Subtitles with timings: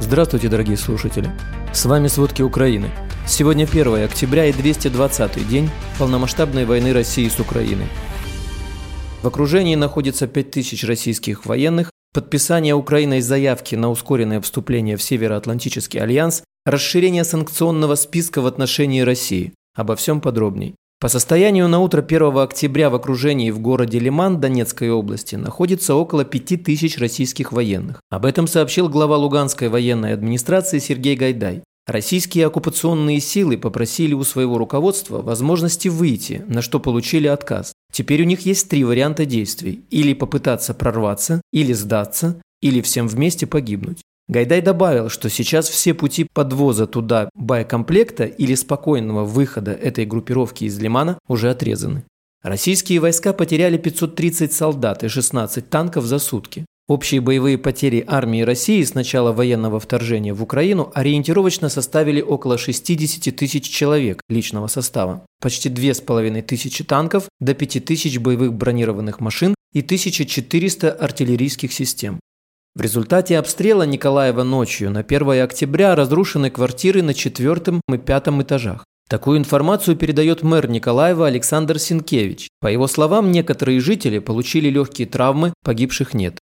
[0.00, 1.30] Здравствуйте, дорогие слушатели!
[1.74, 2.90] С вами «Сводки Украины».
[3.28, 7.86] Сегодня 1 октября и 220-й день полномасштабной войны России с Украиной.
[9.22, 16.44] В окружении находится 5000 российских военных, подписание Украиной заявки на ускоренное вступление в Североатлантический альянс,
[16.64, 19.52] расширение санкционного списка в отношении России.
[19.76, 20.76] Обо всем подробней.
[21.00, 26.26] По состоянию на утро 1 октября в окружении в городе Лиман Донецкой области находится около
[26.26, 28.02] 5000 российских военных.
[28.10, 31.62] Об этом сообщил глава Луганской военной администрации Сергей Гайдай.
[31.86, 37.72] Российские оккупационные силы попросили у своего руководства возможности выйти, на что получили отказ.
[37.90, 43.46] Теперь у них есть три варианта действий– или попытаться прорваться, или сдаться, или всем вместе
[43.46, 44.02] погибнуть.
[44.30, 50.78] Гайдай добавил, что сейчас все пути подвоза туда боекомплекта или спокойного выхода этой группировки из
[50.78, 52.04] Лимана уже отрезаны.
[52.40, 56.64] Российские войска потеряли 530 солдат и 16 танков за сутки.
[56.86, 63.34] Общие боевые потери армии России с начала военного вторжения в Украину ориентировочно составили около 60
[63.34, 71.72] тысяч человек личного состава, почти 2500 танков до 5000 боевых бронированных машин и 1400 артиллерийских
[71.72, 72.20] систем.
[72.76, 78.84] В результате обстрела Николаева ночью на 1 октября разрушены квартиры на четвертом и пятом этажах.
[79.08, 82.48] Такую информацию передает мэр Николаева Александр Синкевич.
[82.60, 86.38] По его словам, некоторые жители получили легкие травмы, погибших нет.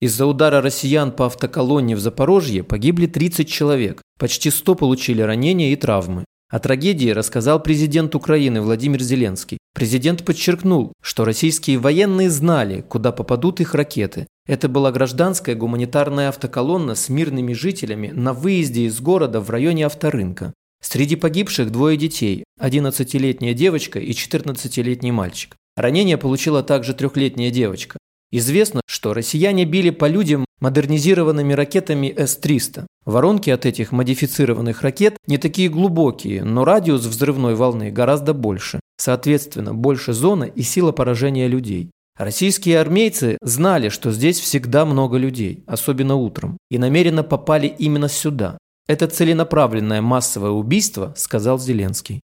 [0.00, 5.76] Из-за удара россиян по автоколонне в Запорожье погибли 30 человек, почти 100 получили ранения и
[5.76, 6.24] травмы.
[6.50, 9.58] О трагедии рассказал президент Украины Владимир Зеленский.
[9.74, 14.26] Президент подчеркнул, что российские военные знали, куда попадут их ракеты.
[14.46, 20.54] Это была гражданская гуманитарная автоколонна с мирными жителями на выезде из города в районе авторынка.
[20.82, 25.54] Среди погибших двое детей– 11-летняя девочка и 14-летний мальчик.
[25.76, 27.98] Ранение получила также трехлетняя девочка.
[28.32, 32.86] Известно, что россияне били по людям модернизированными ракетами С-300.
[33.04, 38.80] Воронки от этих модифицированных ракет не такие глубокие, но радиус взрывной волны гораздо больше.
[38.96, 41.90] Соответственно, больше зона и сила поражения людей.
[42.18, 48.58] Российские армейцы знали, что здесь всегда много людей, особенно утром, и намеренно попали именно сюда.
[48.88, 52.20] Это целенаправленное массовое убийство, сказал Зеленский.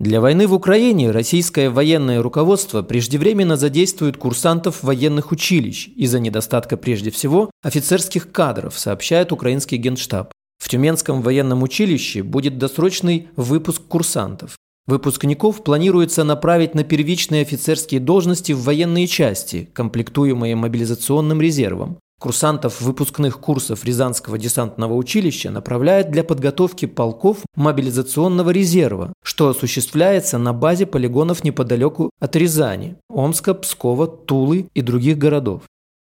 [0.00, 7.10] Для войны в Украине российское военное руководство преждевременно задействует курсантов военных училищ из-за недостатка прежде
[7.10, 10.32] всего офицерских кадров, сообщает украинский генштаб.
[10.56, 14.56] В Тюменском военном училище будет досрочный выпуск курсантов.
[14.86, 21.98] Выпускников планируется направить на первичные офицерские должности в военные части, комплектуемые мобилизационным резервом.
[22.20, 30.52] Курсантов выпускных курсов Рязанского десантного училища направляют для подготовки полков мобилизационного резерва, что осуществляется на
[30.52, 35.62] базе полигонов неподалеку от Рязани, Омска, Пскова, Тулы и других городов.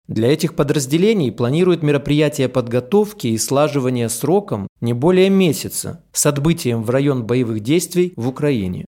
[0.08, 6.90] Для этих подразделений планируют мероприятия подготовки и слаживания сроком не более месяца с отбытием в
[6.90, 8.86] район боевых действий в Украине.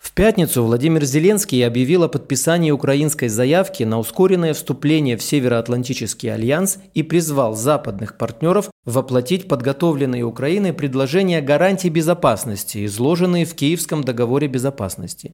[0.00, 6.78] В пятницу Владимир Зеленский объявил о подписании украинской заявки на ускоренное вступление в Североатлантический альянс
[6.94, 15.32] и призвал западных партнеров воплотить подготовленные Украиной предложения гарантий безопасности, изложенные в Киевском договоре безопасности.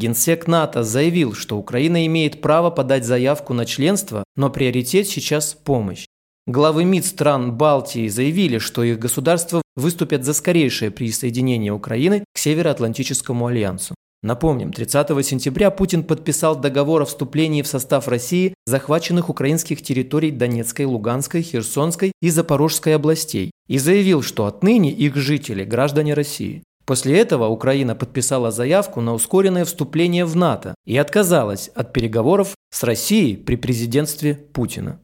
[0.00, 6.06] Генсек НАТО заявил, что Украина имеет право подать заявку на членство, но приоритет сейчас– помощь.
[6.46, 13.46] Главы МИД стран Балтии заявили, что их государства выступят за скорейшее присоединение Украины к Североатлантическому
[13.46, 13.94] альянсу.
[14.22, 20.86] Напомним, 30 сентября Путин подписал договор о вступлении в состав России захваченных украинских территорий Донецкой,
[20.86, 26.64] Луганской, Херсонской и Запорожской областей и заявил, что отныне их жители– граждане России.
[26.84, 32.82] После этого Украина подписала заявку на ускоренное вступление в НАТО и отказалась от переговоров с
[32.82, 34.98] Россией при президентстве Путина.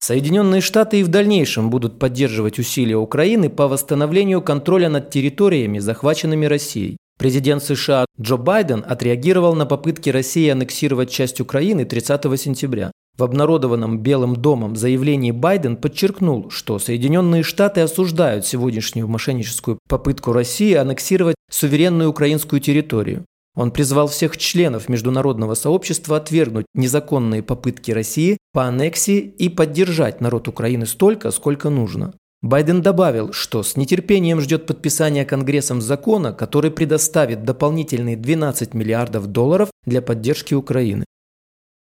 [0.00, 6.46] Соединенные Штаты и в дальнейшем будут поддерживать усилия Украины по восстановлению контроля над территориями, захваченными
[6.46, 12.92] Россией, Президент США Джо Байден отреагировал на попытки России аннексировать часть Украины 30 сентября.
[13.16, 20.74] В обнародованном Белым домом заявлении Байден подчеркнул, что Соединенные Штаты осуждают сегодняшнюю мошенническую попытку России
[20.74, 23.24] аннексировать суверенную украинскую территорию.
[23.56, 30.46] Он призвал всех членов международного сообщества отвергнуть незаконные попытки России по аннексии и поддержать народ
[30.46, 32.14] Украины столько, сколько нужно.
[32.40, 39.70] Байден добавил, что с нетерпением ждет подписания Конгрессом закона, который предоставит дополнительные 12 миллиардов долларов
[39.84, 41.04] для поддержки Украины.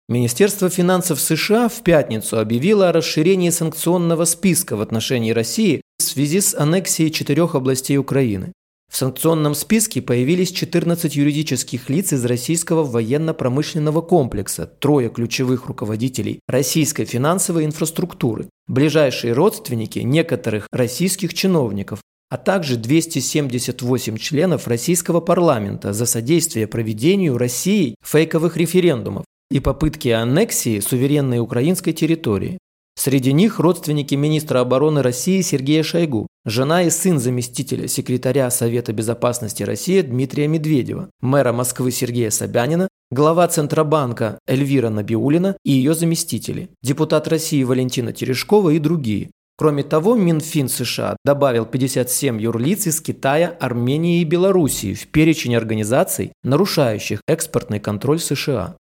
[0.06, 6.40] Министерство финансов США в пятницу объявило о расширении санкционного списка в отношении России в связи
[6.42, 8.52] с аннексией четырех областей Украины.
[8.94, 17.04] В санкционном списке появились 14 юридических лиц из российского военно-промышленного комплекса, трое ключевых руководителей российской
[17.04, 26.68] финансовой инфраструктуры, ближайшие родственники некоторых российских чиновников, а также 278 членов российского парламента за содействие
[26.68, 32.58] проведению Россией фейковых референдумов и попытки аннексии суверенной украинской территории.
[32.96, 39.62] Среди них родственники министра обороны России Сергея Шойгу, жена и сын заместителя секретаря Совета безопасности
[39.62, 47.28] России Дмитрия Медведева, мэра Москвы Сергея Собянина, глава Центробанка Эльвира Набиулина и ее заместители, депутат
[47.28, 49.30] России Валентина Терешкова и другие.
[49.56, 56.32] Кроме того, Минфин США добавил 57 юрлиц из Китая, Армении и Белоруссии в перечень организаций,
[56.42, 58.76] нарушающих экспортный контроль США.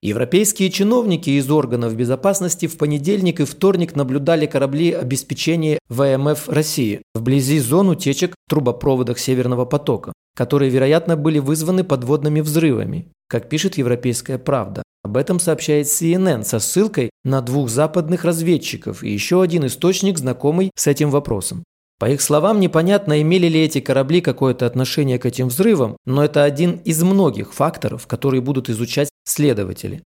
[0.00, 7.58] Европейские чиновники из органов безопасности в понедельник и вторник наблюдали корабли обеспечения ВМФ России вблизи
[7.58, 14.38] зон утечек в трубопроводах Северного потока, которые, вероятно, были вызваны подводными взрывами, как пишет «Европейская
[14.38, 14.84] правда».
[15.02, 20.70] Об этом сообщает CNN со ссылкой на двух западных разведчиков и еще один источник, знакомый
[20.76, 21.64] с этим вопросом.
[21.98, 26.44] По их словам, непонятно, имели ли эти корабли какое-то отношение к этим взрывам, но это
[26.44, 30.02] один из многих факторов, которые будут изучать следователи.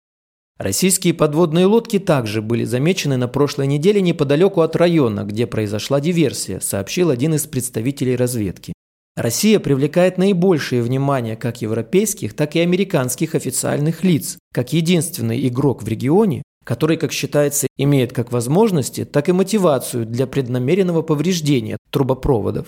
[0.57, 6.59] Российские подводные лодки также были замечены на прошлой неделе неподалеку от района, где произошла диверсия,
[6.59, 8.73] сообщил один из представителей разведки.
[9.15, 15.87] Россия привлекает наибольшее внимание как европейских, так и американских официальных лиц, как единственный игрок в
[15.87, 22.67] регионе, который, как считается, имеет как возможности, так и мотивацию для преднамеренного повреждения трубопроводов.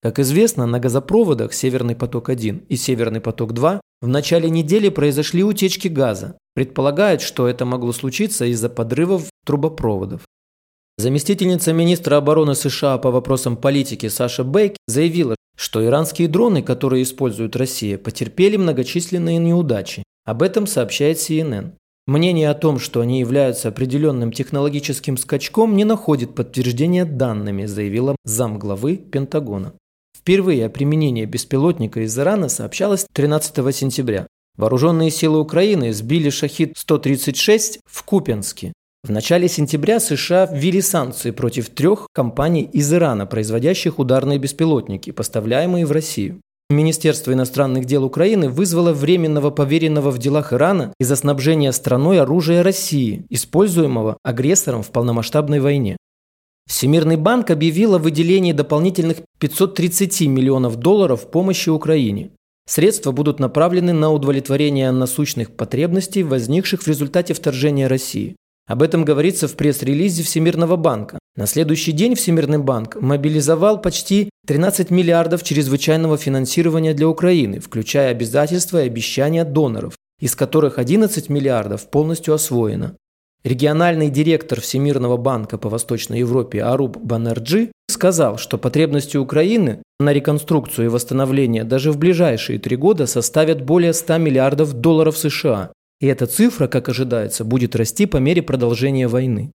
[0.00, 6.38] Как известно, на газопроводах «Северный поток-1» и «Северный поток-2» в начале недели произошли утечки газа.
[6.54, 10.20] Предполагают, что это могло случиться из-за подрывов трубопроводов.
[10.98, 17.56] Заместительница министра обороны США по вопросам политики Саша Бейк заявила, что иранские дроны, которые использует
[17.56, 20.04] Россия, потерпели многочисленные неудачи.
[20.24, 21.72] Об этом сообщает CNN.
[22.06, 28.96] Мнение о том, что они являются определенным технологическим скачком, не находит подтверждения данными, заявила замглавы
[28.96, 29.74] Пентагона.
[30.28, 34.26] Впервые о применении беспилотника из Ирана сообщалось 13 сентября.
[34.58, 38.74] Вооруженные силы Украины сбили «Шахид-136» в Купенске.
[39.02, 45.86] В начале сентября США ввели санкции против трех компаний из Ирана, производящих ударные беспилотники, поставляемые
[45.86, 46.42] в Россию.
[46.68, 53.24] Министерство иностранных дел Украины вызвало временного поверенного в делах Ирана из-за снабжения страной оружия России,
[53.30, 55.96] используемого агрессором в полномасштабной войне.
[56.68, 62.30] Всемирный банк объявил о выделении дополнительных 530 миллионов долларов помощи Украине.
[62.66, 68.36] Средства будут направлены на удовлетворение насущных потребностей, возникших в результате вторжения России.
[68.66, 71.18] Об этом говорится в пресс-релизе Всемирного банка.
[71.36, 78.82] На следующий день Всемирный банк мобилизовал почти 13 миллиардов чрезвычайного финансирования для Украины, включая обязательства
[78.82, 82.94] и обещания доноров, из которых 11 миллиардов полностью освоено.
[83.44, 90.86] Региональный директор Всемирного банка по Восточной Европе Аруб Банерджи сказал, что потребности Украины на реконструкцию
[90.86, 96.26] и восстановление даже в ближайшие три года составят более 100 миллиардов долларов США, и эта
[96.26, 99.52] цифра, как ожидается, будет расти по мере продолжения войны.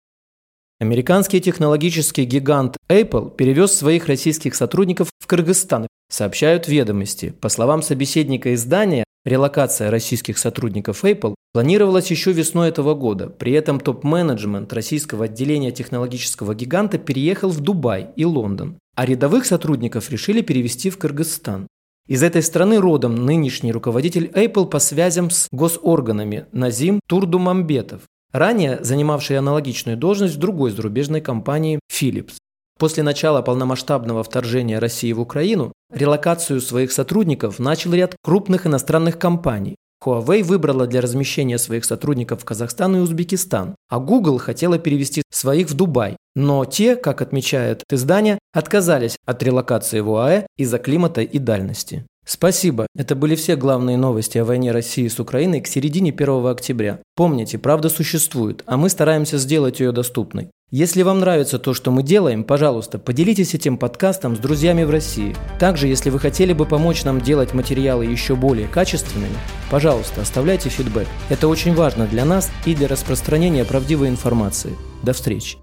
[0.79, 7.35] Американский технологический гигант Apple перевез своих российских сотрудников в Кыргызстан, сообщают ведомости.
[7.41, 13.29] По словам собеседника издания, релокация российских сотрудников Apple планировалась еще весной этого года.
[13.29, 20.11] При этом топ-менеджмент российского отделения технологического гиганта переехал в Дубай и Лондон, а рядовых сотрудников
[20.11, 21.67] решили перевести в Кыргызстан.
[22.09, 29.39] Из этой страны родом нынешний руководитель Apple по связям с госорганами Назим Турдумамбетов, ранее занимавший
[29.39, 32.35] аналогичную должность в другой зарубежной компании Philips.
[32.81, 39.77] После начала полномасштабного вторжения России в Украину релокацию своих сотрудников начал ряд крупных иностранных компаний.
[40.03, 45.69] Huawei выбрала для размещения своих сотрудников в Казахстан и Узбекистан, а Google хотела перевести своих
[45.69, 46.17] в Дубай.
[46.35, 52.07] Но те, как отмечает издание, отказались от релокации в ОАЭ из-за климата и дальности.
[52.27, 52.87] Спасибо.
[52.97, 57.01] Это были все главные новости о войне России с Украиной к середине 1 октября.
[57.15, 60.49] Помните, правда существует, а мы стараемся сделать ее доступной.
[60.71, 65.35] Если вам нравится то, что мы делаем, пожалуйста, поделитесь этим подкастом с друзьями в России.
[65.59, 69.35] Также, если вы хотели бы помочь нам делать материалы еще более качественными,
[69.69, 71.09] пожалуйста, оставляйте фидбэк.
[71.29, 74.77] Это очень важно для нас и для распространения правдивой информации.
[75.03, 75.59] До встречи!